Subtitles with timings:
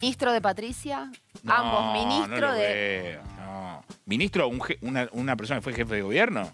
[0.00, 1.10] Ministro de Patricia,
[1.42, 2.62] No, ambos ministro no lo de...
[2.62, 3.84] veo, no.
[4.06, 6.50] ¿Ministro un je- una, una persona que fue jefe de gobierno?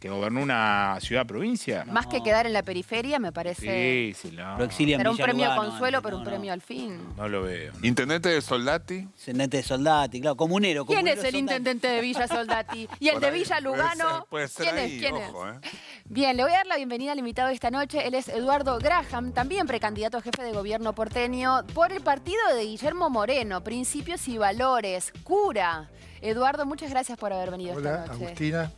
[0.00, 1.84] ¿Que gobernó una ciudad-provincia?
[1.84, 4.14] Más que quedar en la periferia, me parece...
[4.14, 4.56] Sí, sí, no.
[4.56, 6.30] Lo exilian Será un premio Lugano consuelo, antes, pero no, un no.
[6.30, 6.98] premio al fin.
[7.18, 7.70] No lo veo.
[7.78, 7.86] no.
[7.86, 8.94] Intendente de Soldati.
[8.94, 10.86] Intendente de Soldati, claro, comunero.
[10.86, 11.38] ¿Quién comunero es el Soldati.
[11.38, 12.88] intendente de Villa Soldati?
[12.98, 14.10] ¿Y el Por de ahí, Villa puede Lugano?
[14.10, 15.00] ser, Puede ser ¿Quién ahí, es?
[15.02, 15.56] ¿Quién ojo, es?
[15.56, 15.60] ¿eh?
[16.06, 18.06] Bien, le voy a dar la bienvenida al invitado de esta noche.
[18.06, 22.64] Él es Eduardo Graham, también precandidato a jefe de gobierno porteño por el partido de
[22.64, 25.90] Guillermo Moreno, Principios y Valores, cura.
[26.22, 28.24] Eduardo, muchas gracias por haber venido Hola, esta noche.
[28.24, 28.72] Agustina.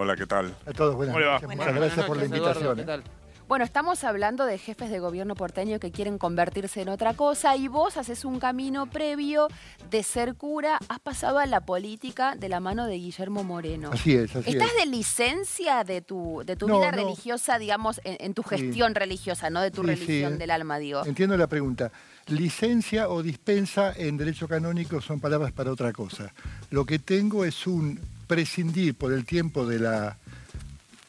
[0.00, 0.54] Hola, ¿qué tal?
[0.64, 1.40] A todos, buenas ¿Cómo le va?
[1.40, 1.56] noches.
[1.56, 2.78] Muchas gracias por la invitación.
[2.78, 3.02] ¿eh?
[3.48, 7.66] Bueno, estamos hablando de jefes de gobierno porteño que quieren convertirse en otra cosa y
[7.66, 9.48] vos haces un camino previo
[9.90, 13.90] de ser cura, has pasado a la política de la mano de Guillermo Moreno.
[13.92, 14.84] Así es, así ¿Estás es.
[14.84, 16.98] de licencia de tu, de tu No, vida no.
[16.98, 18.50] religiosa, digamos, en, en tu Sí.
[18.50, 21.04] gestión religiosa, no de tu Sí, religión del alma, digo?
[21.06, 21.90] Entiendo la pregunta.
[22.28, 26.32] Licencia o dispensa en derecho canónico son palabras para otra cosa.
[26.70, 30.16] Lo que tengo es un prescindir por el tiempo de la,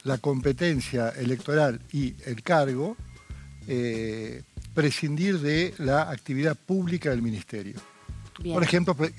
[0.04, 2.98] la competencia electoral y el cargo,
[3.68, 4.42] eh,
[4.74, 7.80] prescindir de la actividad pública del ministerio.
[8.42, 8.56] Bien.
[8.56, 9.14] Por ejemplo, pre-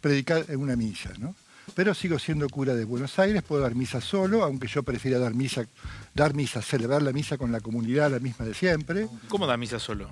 [0.00, 1.34] predicar en una misa, ¿no?
[1.74, 5.34] Pero sigo siendo cura de Buenos Aires, puedo dar misa solo, aunque yo prefiera dar
[5.34, 5.66] misa,
[6.14, 9.06] dar misa, celebrar la misa con la comunidad, la misma de siempre.
[9.28, 10.10] ¿Cómo da misa solo?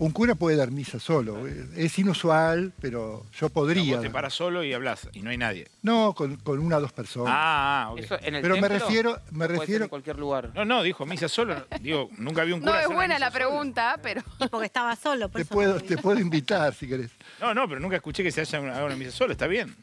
[0.00, 3.94] Un cura puede dar misa solo, es inusual, pero yo podría.
[3.96, 5.66] Vos te paras solo y hablas y no hay nadie.
[5.82, 7.32] No, con, con una o dos personas.
[7.36, 7.98] Ah, ah, ok.
[7.98, 10.52] Eso en el pero me templo refiero, me puede ser refiero, en cualquier lugar.
[10.54, 11.66] No, no, dijo misa solo.
[11.80, 13.38] Digo, nunca vi un cura No es hacer buena misa la solo.
[13.48, 14.22] pregunta, pero...
[14.50, 17.10] Porque estaba solo, por te eso puedo, no te puedo invitar si querés.
[17.40, 19.32] No, no, pero nunca escuché que se haya una, haga una misa solo.
[19.32, 19.74] Está bien.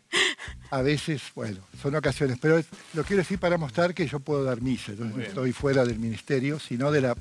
[0.71, 4.45] A veces, bueno, son ocasiones, pero es- lo quiero decir para mostrar que yo puedo
[4.45, 7.15] dar misa, entonces no estoy fuera del ministerio, sino de la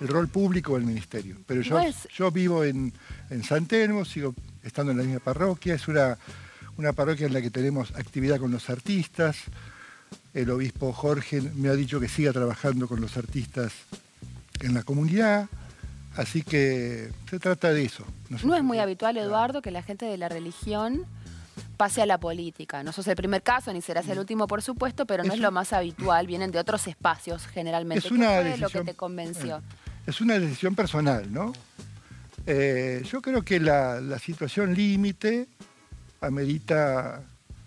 [0.00, 1.36] el rol público del ministerio.
[1.46, 1.80] Pero yo,
[2.16, 2.92] yo vivo en,
[3.30, 6.18] en San Telmo, sigo estando en la misma parroquia, es una,
[6.76, 9.36] una parroquia en la que tenemos actividad con los artistas.
[10.32, 13.72] El obispo Jorge me ha dicho que siga trabajando con los artistas
[14.60, 15.48] en la comunidad,
[16.16, 18.04] así que se trata de eso.
[18.28, 21.04] No es muy habitual, Eduardo, que la gente de la religión
[21.76, 22.82] pase a la política.
[22.82, 25.50] No sos el primer caso, ni serás el último, por supuesto, pero no Es lo
[25.50, 26.26] más habitual.
[26.26, 28.06] Vienen de otros espacios, generalmente.
[28.06, 29.62] Es una ¿Qué fue lo que decisión- te convenció?
[30.06, 31.52] Es una decisión personal, ¿no?
[32.46, 35.48] Eh, yo creo que la, la situación límite
[36.20, 37.22] amerita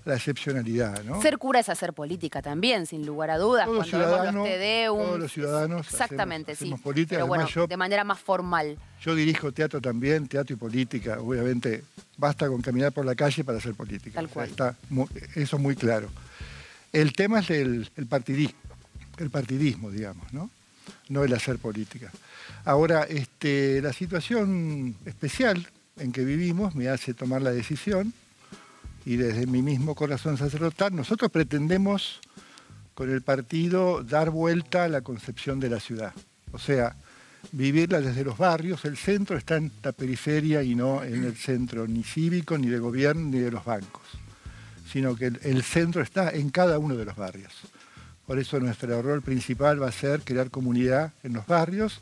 [0.08, 1.22] la excepcionalidad, ¿no?
[1.22, 3.66] Ser cura es hacer política también, sin lugar a dudas.
[3.66, 6.84] Todos Cuando vemos los ciudadanos- Tedeums, todos los ciudadanos Exactamente, hacemos- hacemos sí.
[6.84, 8.78] política, Pero bueno, yo- de manera más formal.
[9.02, 11.20] Yo dirijo teatro también, teatro y política.
[11.20, 11.84] Obviamente,
[12.18, 14.16] basta con caminar por la calle para hacer política.
[14.16, 14.50] Tal O sea, cual.
[14.50, 16.10] está mu- eso muy claro.
[16.94, 18.58] El tema es el, el partidismo,
[19.18, 20.50] el partidismo, digamos, ¿no?
[21.10, 22.12] No el hacer política.
[22.66, 28.14] Ahora, este, la situación especial en que vivimos me hace tomar la decisión
[29.08, 32.20] y desde mi mismo corazón sacerdotal, nosotros pretendemos
[32.94, 36.12] con el partido dar vuelta a la concepción de la ciudad.
[36.52, 36.94] O sea,
[37.54, 41.88] vivirla desde los barrios, el centro está en la periferia y no en el centro
[41.88, 44.04] ni cívico, ni de gobierno, ni de los bancos,
[44.92, 47.54] sino que el, centro está en cada uno de los barrios.
[48.26, 52.02] Por eso nuestro rol principal va a ser crear comunidad en los barrios.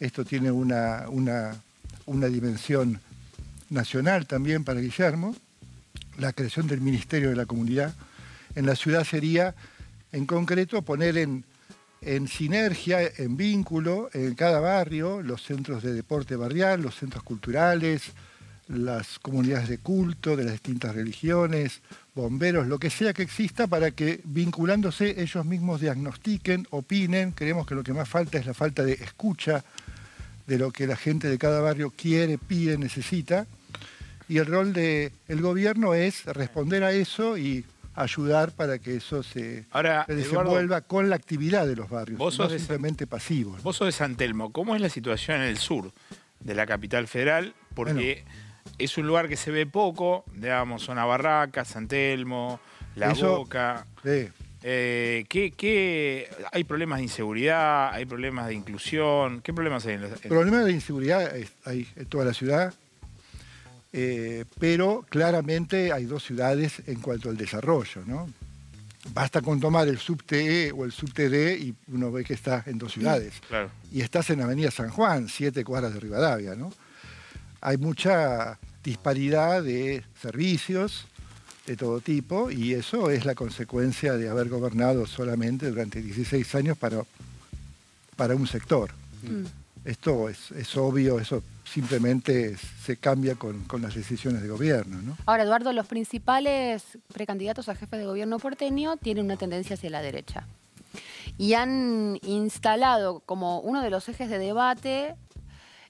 [0.00, 1.54] Esto tiene una, una,
[2.06, 2.98] una dimensión
[3.68, 5.36] nacional también para Guillermo,
[6.18, 7.94] la creación del Ministerio de la Comunidad.
[8.54, 9.54] En la ciudad sería,
[10.12, 11.44] en concreto, poner en,
[12.00, 18.12] en sinergia, en vínculo, en cada barrio, los centros de deporte barrial, los centros culturales,
[18.68, 21.80] las comunidades de culto de las distintas religiones,
[22.14, 27.32] bomberos, lo que sea que exista para que vinculándose ellos mismos diagnostiquen, opinen.
[27.32, 29.64] Creemos que lo que más falta es la falta de escucha
[30.46, 33.46] de lo que la gente de cada barrio quiere, pide, necesita.
[34.28, 37.64] Y el rol del gobierno es responder a eso y
[37.94, 42.18] ayudar para que eso se, Ahora, se Eduardo, desenvuelva con la actividad de los barrios,
[42.18, 43.62] vos no sos de- simplemente pasivos.
[43.62, 44.52] Vos sos de San Telmo.
[44.52, 45.92] ¿Cómo es la situación en el sur
[46.40, 47.54] de la capital federal?
[47.74, 48.24] Porque
[48.78, 52.60] es un lugar que se ve poco, digamos, zona Barraca, San Telmo,
[52.96, 53.86] La Eso- Boca.
[54.02, 54.28] Sí.
[54.62, 57.92] Eh, ¿qué, qué- hay problemas de inseguridad?
[57.92, 59.40] ¿Hay problemas de inclusión?
[59.40, 61.32] ¿Qué problemas hay en la- Problemas de inseguridad
[61.64, 62.74] hay en toda la ciudad,
[63.98, 68.28] eh, pero claramente hay dos ciudades en cuanto al desarrollo, ¿no?
[69.14, 72.76] Basta con tomar el subte o el subte D y uno ve que está en
[72.76, 73.32] dos ciudades.
[73.48, 73.70] Claro.
[73.90, 76.70] Y estás en Avenida San Juan, siete cuadras de Rivadavia, ¿no?
[77.62, 81.06] Hay mucha disparidad de servicios
[81.66, 86.76] de todo tipo y eso es la consecuencia de haber gobernado solamente durante 16 años
[86.76, 87.02] para,
[88.14, 88.90] para un sector.
[89.86, 95.00] Esto es, es obvio, eso simplemente se cambia con, con las decisiones de gobierno.
[95.00, 95.16] ¿no?
[95.26, 100.02] Ahora, Eduardo, los principales precandidatos a jefe de gobierno porteño tienen una tendencia hacia la
[100.02, 100.48] derecha.
[101.38, 105.14] Y han instalado como uno de los ejes de debate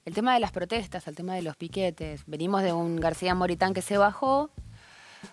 [0.04, 2.22] el tema de las protestas, el tema de los piquetes.
[2.26, 4.50] Venimos de un García Moritán que se bajó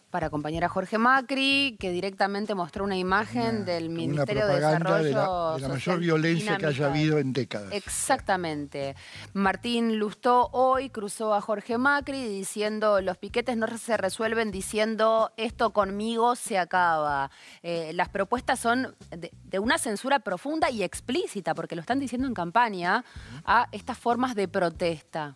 [0.10, 4.56] para acompañar a Jorge Macri, que directamente mostró una imagen Una- del una Ministerio de
[4.56, 7.72] Desarrollo de la, de la mayor violencia que haya habido en décadas.
[7.74, 8.96] Exactamente.
[9.34, 15.72] Martín Lustó hoy cruzó a Jorge Macri diciendo los piquetes no se resuelven diciendo esto
[15.72, 17.32] conmigo se acaba.
[17.64, 22.28] Eh, las propuestas son de, de una censura profunda y explícita, porque lo están diciendo
[22.28, 23.04] en campaña,
[23.46, 25.36] a estas formas de protesta.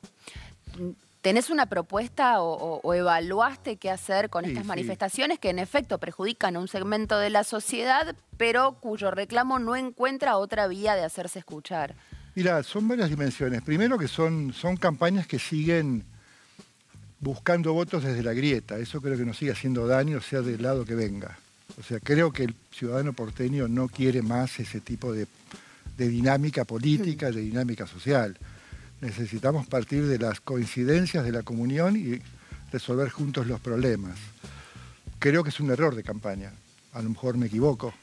[1.28, 4.68] ¿Tenés una propuesta o, o- o evaluaste qué hacer con Sí, estas sí.
[4.70, 9.76] manifestaciones que en efecto perjudican a un segmento de la sociedad, pero cuyo reclamo no
[9.76, 11.96] encuentra otra vía de hacerse escuchar?
[12.34, 13.62] Mira, son varias dimensiones.
[13.62, 16.06] Primero que son, son campañas que siguen
[17.20, 18.78] buscando votos desde la grieta.
[18.78, 21.38] Eso creo que nos sigue haciendo daño, sea del lado que venga.
[21.78, 25.28] O sea, creo que el ciudadano porteño no quiere más ese tipo de,
[25.98, 28.38] de dinámica política, de dinámica social.
[29.02, 32.20] Necesitamos partir de las coincidencias de la comunión y
[32.72, 34.18] resolver juntos los problemas.
[35.20, 36.52] Creo que es un error de campaña.
[36.94, 37.94] A lo mejor me equivoco.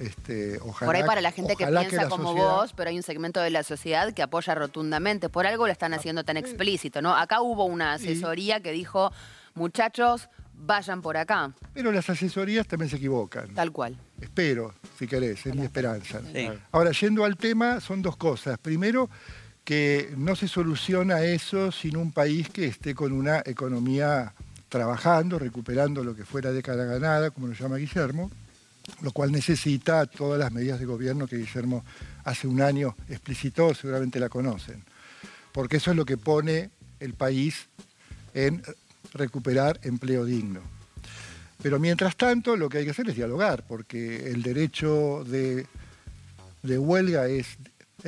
[0.00, 3.02] Este, ojalá, Por ahí para la gente que piensa como sociedad- vos, pero hay un
[3.02, 5.28] segmento de la sociedad que apoya rotundamente.
[5.28, 7.14] Por algo lo están haciendo tan explícito, ¿no?
[7.14, 9.12] Acá hubo una asesoría que dijo,
[9.54, 13.54] muchachos, vayan por acá, Pero las asesorías también se equivocan.
[13.54, 13.96] tal cual.
[14.20, 16.20] Espero, si querés, es mi esperanza.
[16.32, 16.48] Sí.
[16.72, 18.58] Ahora, yendo al tema, son dos cosas.
[18.58, 19.08] Primero,
[19.64, 24.34] que no se soluciona eso sin un país que esté con una economía
[24.68, 28.30] trabajando, recuperando lo que fue la década ganada, como lo llama Guillermo,
[29.00, 31.82] lo cual necesita todas las medidas de gobierno que Guillermo
[32.24, 34.84] hace un año explicitó, seguramente la conocen.
[35.52, 36.70] Porque eso es lo que pone
[37.00, 37.66] el país
[38.34, 38.62] en
[39.14, 40.60] recuperar empleo digno.
[41.62, 45.66] Pero mientras tanto, lo que hay que hacer es dialogar, porque el derecho de,
[46.62, 47.56] de huelga es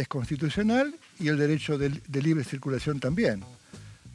[0.08, 3.42] constitucional y el derecho de, de libre circulación también.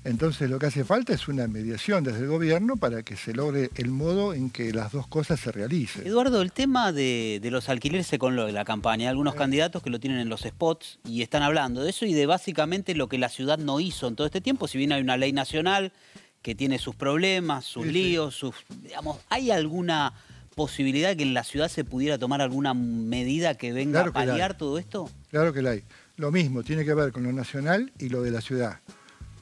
[0.04, 3.70] Entonces lo que hace falta es una mediación desde el gobierno para que se logre
[3.76, 6.08] el modo en que las dos cosas se realicen.
[6.08, 9.04] Eduardo, el tema de, de los alquileres se con lo de la campaña.
[9.04, 12.14] Hay algunos candidatos que lo tienen en los spots y están hablando de eso y
[12.16, 14.68] de básicamente lo que la ciudad no hizo en todo este tiempo.
[14.68, 15.94] Si bien hay una ley nacional
[16.42, 17.94] que tiene sus problemas, sus Sí, sí.
[17.94, 18.56] líos, sus.
[18.82, 20.14] Digamos, ¿hay alguna
[20.56, 24.58] posibilidad que en la ciudad se pudiera tomar alguna medida que venga Claro a paliar
[24.58, 25.12] todo esto?
[25.30, 25.84] Claro que la hay.
[26.18, 28.80] Lo mismo, tiene que ver con lo nacional y lo de la ciudad.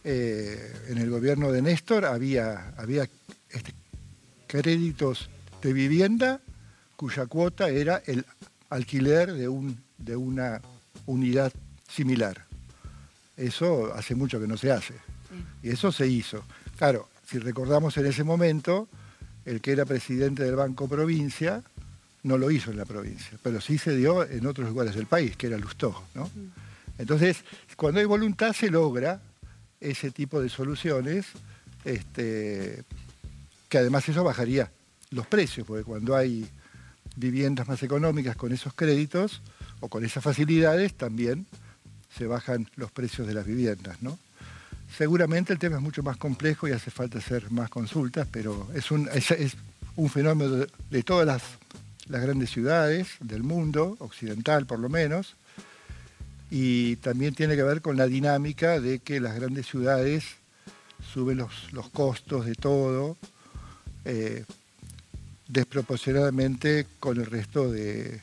[0.04, 3.08] Eh, en el gobierno de Néstor había, había
[3.50, 3.74] este,
[4.48, 5.30] créditos
[5.62, 6.42] de vivienda
[6.96, 8.26] cuya cuota era el
[8.70, 10.62] alquiler de, un, de una
[11.06, 11.52] unidad
[11.88, 12.46] similar.
[13.36, 14.96] Eso hace mucho que no se hace.
[15.64, 16.44] Y eso se hizo.
[16.78, 18.88] Claro, si recordamos en ese momento,
[19.46, 21.64] el que era presidente del Banco Provincia
[22.24, 25.36] no lo hizo en la provincia, pero sí se dio en otros lugares del país,
[25.38, 26.04] que era Lustó.
[26.16, 26.30] ¿no?
[26.98, 27.44] Entonces,
[27.76, 29.22] cuando hay voluntad se logra
[29.80, 31.28] ese tipo de soluciones,
[31.86, 32.84] este,
[33.70, 34.72] que además eso bajaría
[35.12, 36.48] los precios, porque cuando hay
[37.16, 39.42] viviendas más económicas con esos créditos
[39.80, 41.46] o con esas facilidades, también
[42.18, 44.02] se bajan los precios de las viviendas.
[44.02, 44.20] ¿no?
[44.96, 48.92] Seguramente el tema es mucho más complejo y hace falta hacer más consultas, pero es
[48.92, 49.56] un, es, es
[49.96, 51.44] un fenómeno de, de todas las,
[52.10, 55.36] las grandes ciudades del mundo, occidental por lo menos,
[56.52, 60.24] y también tiene que ver con la dinámica de que las grandes ciudades
[61.14, 63.16] suben los, los costos de todo
[64.06, 64.44] eh,
[65.48, 68.22] desproporcionadamente con el resto de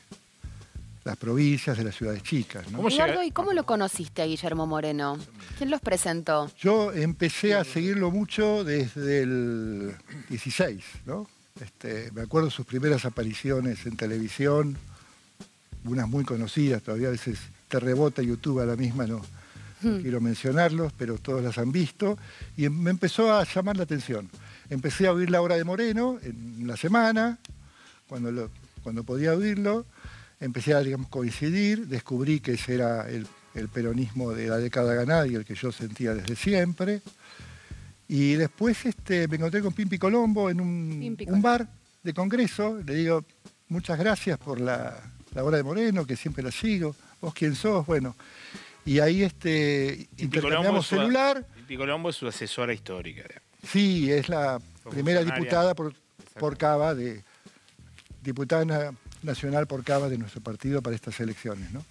[1.03, 2.69] las provincias, de las ciudades chicas.
[2.69, 2.77] ¿no?
[2.77, 5.17] ¿Cómo llega- Eduardo, ¿y cómo lo conociste a Guillermo Moreno?
[5.57, 6.51] ¿Quién los presentó?
[6.59, 9.95] Yo empecé a seguirlo mucho desde el
[10.29, 11.27] 16, ¿no?
[11.61, 14.77] Este, me acuerdo sus primeras apariciones en televisión,
[15.85, 19.21] unas muy conocidas, todavía a veces te rebota YouTube a la misma, no,
[19.81, 22.17] no quiero mencionarlos, pero todos las han visto,
[22.55, 24.29] y me empezó a llamar la atención.
[24.69, 27.37] Empecé a oír la obra de Moreno en la semana,
[28.07, 28.49] cuando, lo-
[28.83, 29.85] cuando podía oírlo,
[30.39, 35.25] empecé a digamos, coincidir, descubrí que ese era el, el peronismo de la década ganada
[35.27, 37.01] y el que yo sentía desde siempre.
[38.09, 41.47] Y después este, me encontré con Pimpi Colombo en un, Pimpi un Colombo.
[41.47, 41.67] bar
[42.03, 42.79] de congreso.
[42.85, 43.25] Le digo,
[43.67, 44.97] muchas gracias por la,
[45.33, 46.95] la obra de Moreno, que siempre la sigo.
[47.19, 47.85] ¿Vos quién sos?
[47.85, 48.15] Bueno,
[48.85, 51.45] y ahí este, intercambiamos su- celular.
[51.55, 53.23] Pimpi Colombo es su asesora histórica.
[53.67, 55.93] Sí, es la primera diputada por,
[56.39, 57.23] por Cava, de,
[58.23, 61.71] diputada nacional por Cava de nuestro partido para estas elecciones.
[61.71, 61.83] ¿no?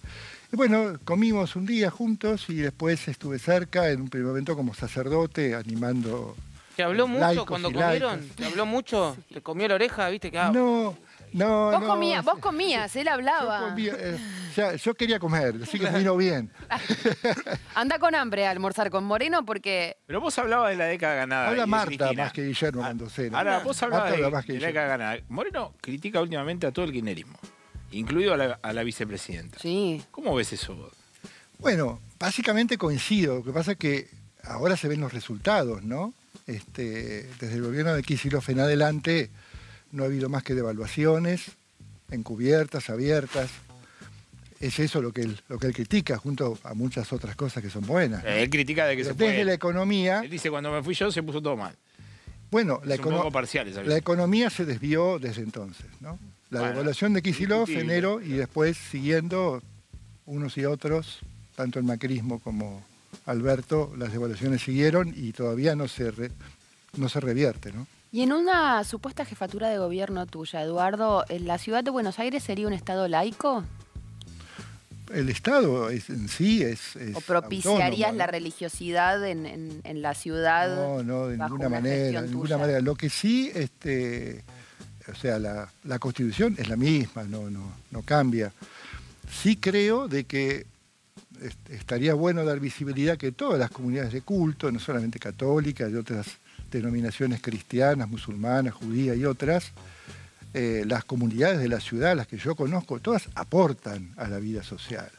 [0.51, 4.73] Y bueno, comimos un día juntos y después estuve cerca, en un primer momento como
[4.73, 6.35] sacerdote, animando.
[6.75, 8.27] ¿Te habló mucho cuando comieron?
[8.35, 9.17] ¿Te habló mucho?
[9.33, 10.09] ¿Te comió la oreja?
[10.09, 10.95] ¿Viste que ah, No,
[11.33, 11.87] no, Vos no.
[11.87, 13.69] comías, vos comías, él Yo, hablaba.
[13.69, 14.17] comía, eh,
[14.55, 16.51] ya, yo quería comer, así que me vino bien.
[17.75, 21.49] Anda con hambre a almorzar con Moreno porque Pero vos hablabas de la década ganada.
[21.49, 23.37] Habla Marta más que Guillermo Mendoceno.
[23.37, 25.17] Ahora, vos hablabas Marta de, habla más que de la década ganada.
[25.29, 27.37] Moreno critica últimamente a todo el kirchnerismo,
[27.91, 29.59] incluido a la, a la vicepresidenta.
[29.59, 30.01] sí.
[30.11, 30.91] ¿Cómo ves eso vos?
[31.59, 33.37] Bueno, básicamente coincido.
[33.37, 34.07] Lo que pasa es que
[34.43, 36.13] ahora se ven los resultados, ¿no?
[36.45, 39.29] Este, desde el gobierno de Kicillof en adelante
[39.97, 41.51] no ha habido más que devaluaciones,
[42.11, 43.49] encubiertas, abiertas.
[44.59, 47.69] Es eso lo que él, lo que él critica, junto a muchas otras cosas que
[47.69, 48.23] son buenas.
[48.23, 48.29] ¿no?
[48.29, 50.95] Eh, Él critica de que Pero se desde la economía, Él dice, cuando me fui
[50.95, 51.75] yo se puso todo mal.
[52.49, 56.17] bueno, la, econo- parcial la economía se desvió desde entonces, ¿no?
[56.49, 57.81] La Bueno, devaluación de indiscutible.
[57.81, 59.61] enero, y después siguiendo
[60.25, 61.19] unos y otros,
[61.55, 62.83] tanto el macrismo como
[63.25, 66.31] Alberto, las devaluaciones siguieron y todavía no se, re-
[66.95, 67.85] no se revierte, ¿no?
[68.11, 72.43] Y en una supuesta jefatura de gobierno tuya, Eduardo, ¿en ¿la ciudad de Buenos Aires
[72.43, 73.63] sería un estado laico?
[75.13, 80.01] El Estado es- en sí es, es ¿O propiciarías autónomo, la religiosidad en, en- en
[80.01, 80.75] la ciudad?
[80.75, 82.57] No, no, de ninguna una manera, de ninguna tuya?
[82.57, 82.81] manera.
[82.81, 84.43] Lo que sí, este,
[85.09, 88.51] o sea, la, la Constitución es la misma, no, no, no cambia.
[89.31, 90.65] Sí creo de que
[91.69, 96.37] estaría bueno dar visibilidad que todas las comunidades de culto, no solamente católicas, y otras
[96.71, 99.71] denominaciones cristianas, musulmanas, judías y otras,
[100.53, 104.63] eh, las comunidades de la ciudad, las que yo conozco, todas aportan a la vida
[104.63, 105.09] social.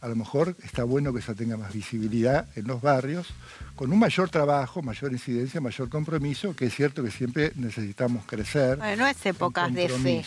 [0.00, 3.26] A lo mejor está bueno que esa tenga más visibilidad en los barrios,
[3.74, 8.76] con un mayor trabajo, mayor incidencia, mayor compromiso, que es cierto que siempre necesitamos crecer.
[8.76, 10.24] Bueno, no es épocas de fe.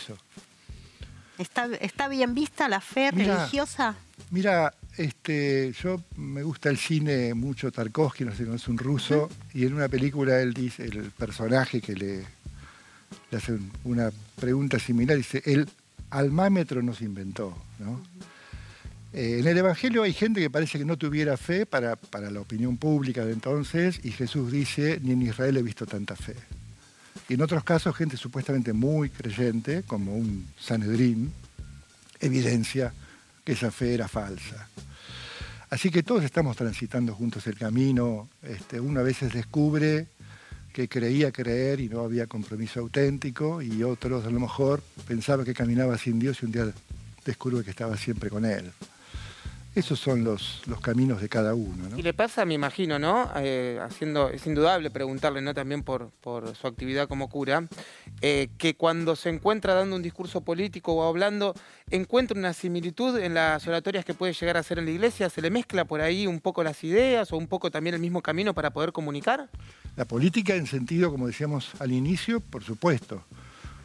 [1.38, 3.36] ¿Está, ¿Está bien vista la fe Mira.
[3.36, 3.94] religiosa?
[4.30, 9.30] Mira, este, yo me gusta el cine mucho, Tarkovsky, no sé si es un ruso,
[9.54, 12.16] y en una película él dice, el personaje que le,
[13.30, 15.68] le hace un- una pregunta similar, dice, el
[16.10, 18.00] almámetro nos inventó, ¿no?
[19.14, 22.40] Eh, en el Evangelio hay gente que parece que no tuviera fe para, para la
[22.40, 26.34] opinión pública de entonces, y Jesús dice, ni en Israel he visto tanta fe.
[27.28, 31.32] Y en otros casos, gente supuestamente muy creyente, como un Sanedrín,
[32.20, 32.92] evidencia
[33.44, 34.68] que esa fe era falsa.
[35.70, 38.28] Así que todos estamos transitando juntos el camino.
[38.42, 40.06] Este, uno a veces descubre
[40.72, 45.52] que creía creer y no había compromiso auténtico, y otros a lo mejor pensaba que
[45.52, 46.72] caminaba sin Dios y un día
[47.24, 48.70] descubre que estaba siempre con Él.
[49.74, 51.88] Esos son los, los caminos de cada uno.
[51.88, 51.98] ¿no?
[51.98, 53.30] Y le pasa, me imagino, ¿no?
[53.36, 55.52] Eh, haciendo, es indudable preguntarle, ¿no?
[55.52, 57.68] También por, por su actividad como cura,
[58.20, 61.54] eh, que cuando se encuentra dando un discurso político o hablando,
[61.90, 65.40] encuentra una similitud en las oratorias que puede llegar a hacer en la iglesia, se
[65.40, 68.54] le mezcla por ahí un poco las ideas o un poco también el mismo camino
[68.54, 69.48] para poder comunicar.
[69.96, 73.22] La política en sentido, como decíamos al inicio, por supuesto,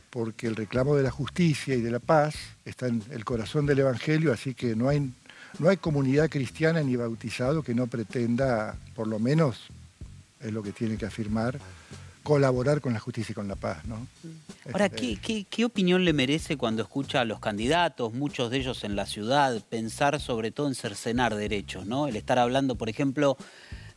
[0.10, 2.36] porque el reclamo de la justicia y de la paz
[2.66, 5.12] está en el corazón del Evangelio, así que no hay,
[5.60, 9.68] no hay comunidad cristiana ni bautizado que no pretenda, por lo menos
[10.40, 11.60] es lo que tiene que afirmar,
[12.24, 13.86] colaborar con la justicia y con la paz.
[13.86, 14.08] ¿no?
[14.72, 18.58] Ahora, Este, ¿qué, qué, qué opinión le merece cuando escucha a los candidatos, muchos de
[18.58, 22.08] ellos en la ciudad, pensar sobre todo en cercenar derechos, ¿no?
[22.08, 23.38] El estar hablando, por ejemplo,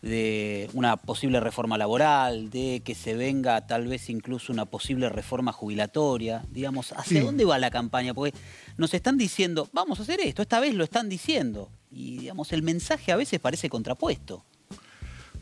[0.03, 5.53] de una posible reforma laboral, de que se venga tal vez incluso una posible reforma
[5.53, 7.25] jubilatoria, digamos, ¿hacia Sí.
[7.27, 8.13] dónde va la campaña?
[8.15, 8.37] Porque
[8.77, 12.63] nos están diciendo, vamos a hacer esto, esta vez lo están diciendo, y digamos, el
[12.63, 14.45] mensaje a veces parece contrapuesto.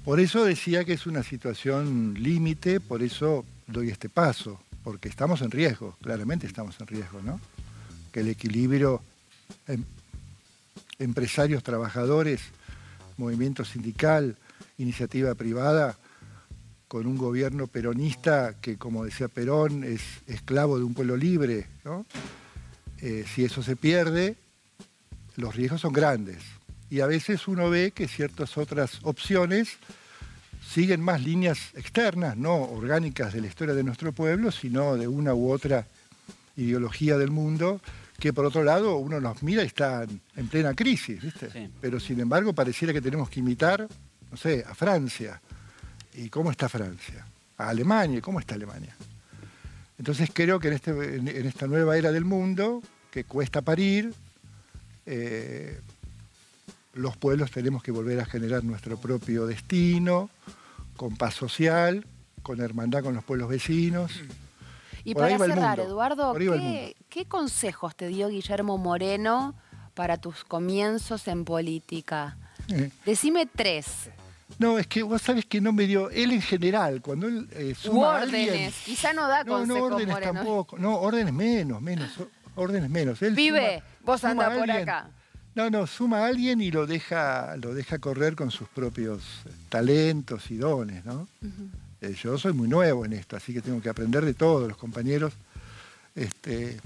[0.04, 5.40] Por eso decía que es una situación límite, por eso doy este paso, porque estamos
[5.40, 7.40] en riesgo, claramente estamos en riesgo, ¿no?
[8.12, 9.00] Que el equilibrio
[9.66, 9.84] em-
[10.98, 12.42] empresarios, trabajadores,
[13.16, 14.36] movimiento sindical,
[14.76, 15.96] iniciativa privada,
[16.86, 22.04] con un gobierno peronista que, como decía Perón, es esclavo de un pueblo libre, ¿no?
[22.98, 24.36] Eh, si eso se pierde,
[25.36, 26.42] los riesgos son grandes.
[26.94, 29.78] Y a veces uno ve que ciertas otras opciones
[30.64, 35.34] siguen más líneas externas, no orgánicas de la historia de nuestro pueblo, sino de una
[35.34, 35.88] u otra
[36.56, 37.80] ideología del mundo,
[38.20, 41.50] que por otro lado uno nos mira y está en plena crisis, ¿viste?
[41.50, 41.68] Sí.
[41.80, 43.88] Pero sin embargo pareciera que tenemos que imitar,
[44.30, 45.40] no sé, a Francia.
[46.14, 47.26] ¿Y cómo está Francia?
[47.58, 48.94] A Alemania, ¿y cómo está Alemania?
[49.98, 54.14] Entonces creo que en, este, en, en esta nueva era del mundo, que cuesta parir,
[55.06, 55.80] eh,
[56.94, 60.30] los pueblos tenemos que volver a generar nuestro propio destino,
[60.96, 62.06] con paz social,
[62.42, 64.12] con hermandad con los pueblos vecinos.
[65.04, 66.34] Y Por para cerrar, Eduardo,
[67.10, 69.54] ¿qué, consejos te dio Guillermo Moreno
[69.94, 72.36] para tus comienzos en política?
[72.68, 74.08] Eh, Decime tres.
[74.58, 76.10] No, es que vos sabés que no me dio.
[76.10, 78.74] Él en general, cuando él eh, a alguien- órdenes.
[78.84, 80.32] Quizá no da No, no, órdenes Moreno.
[80.32, 80.78] tampoco.
[80.78, 82.10] No, órdenes menos, menos.
[82.54, 83.20] Órdenes menos.
[83.22, 85.10] Él Vive, suma- vos anda por alguien- acá.
[85.54, 89.50] No, no, suma a alguien y lo deja, lo deja correr con sus propios eh,
[89.68, 91.28] talentos y dones, ¿no?
[92.00, 94.76] Eh, yo soy muy nuevo en esto, así que tengo que aprender de todos los
[94.76, 95.32] compañeros.
[96.16, 96.80] Este,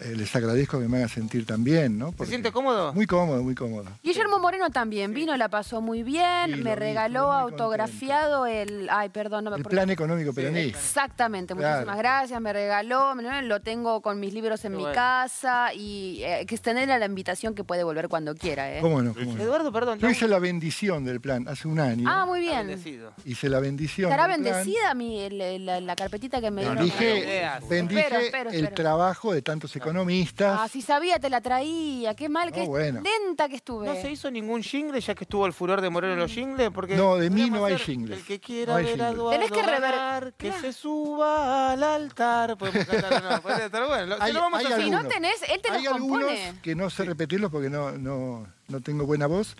[0.00, 2.12] eh, les agradezco que me hagan sentir tan bien, ¿no?
[2.18, 2.92] ¿Se siente cómodo?
[2.92, 3.86] Muy cómodo, muy cómodo.
[4.02, 8.88] Guillermo Moreno también vino, la pasó muy bien, Sí, me vi, regaló autografiado el...
[8.90, 10.78] Ay, perdón, no me El plan económico peronista.
[10.78, 11.76] Exactamente, Claro.
[11.76, 14.94] muchísimas gracias, me regaló, lo tengo con mis libros en Qué mi bueno.
[14.94, 18.76] casa y eh, que extenderle la invitación que puede volver cuando quiera.
[18.76, 18.80] ¿eh?
[18.80, 19.14] ¿Cómo no?
[19.14, 19.42] cómo no?
[19.42, 19.98] Eduardo, perdón.
[19.98, 20.12] Yo ¿no?
[20.12, 22.08] hice la bendición del plan hace un año.
[22.10, 22.66] Ah, muy bien.
[22.66, 23.12] bendecido.
[23.24, 24.10] Hice la bendición.
[24.10, 24.54] ¿Estará del plan.
[24.54, 26.78] bendecida mi, la, la carpetita que me dieron?
[26.78, 27.68] Bendije, ideas.
[27.68, 28.74] bendije Espero, espero, el espero.
[28.74, 30.60] trabajo de tantos economistas.
[30.60, 33.00] Ah, si sabía te la traía, qué mal, Oh, qué bueno.
[33.02, 33.86] lenta que estuve.
[33.86, 36.70] ¿No se hizo ningún jingle ya que estuvo el furor de Moreno en los jingles?
[36.74, 38.18] Porque No, de mí no hay hacer jingles.
[38.20, 39.08] El que quiera No ver a.
[39.10, 42.56] Eduardo Tenés que rever- que se suba al altar.
[42.56, 44.16] Podemos cantar, no, puede estar bueno.
[44.20, 44.82] Hay- lo vamos hay a hacer.
[44.84, 45.14] si no algunos.
[45.14, 46.54] tenés, él te Hay los algunos compone.
[46.62, 49.56] que no sé repetirlos porque no, no, no tengo buena voz,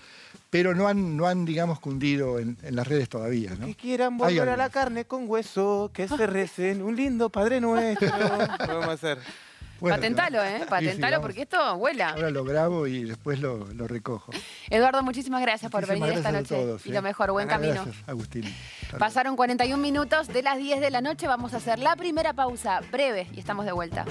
[0.50, 3.52] pero no han, no han digamos, cundido en, en las redes todavía.
[3.58, 3.66] ¿no?
[3.66, 4.70] Que quieran Hay volver a la algunos.
[4.72, 8.10] carne con hueso, que se recen un lindo Padre Nuestro.
[8.58, 9.18] Podemos hacer.
[9.80, 10.58] Bueno, Patentalo, ¿eh?
[10.60, 12.10] sí, Patentalo porque esto vuela.
[12.10, 14.32] Ahora lo grabo y después lo, lo recojo.
[14.70, 16.64] Eduardo, muchísimas gracias por venir esta gracias noche.
[16.64, 16.94] todos, y ¿eh?
[16.94, 17.82] lo mejor, buen camino.
[17.84, 18.44] Gracias, Agustín.
[18.84, 18.98] Hasta.
[18.98, 21.26] Pasaron 41 minutos de las 10 de la noche.
[21.26, 24.04] Vamos a hacer la primera pausa breve y estamos de vuelta.